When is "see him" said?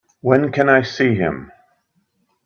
0.81-1.51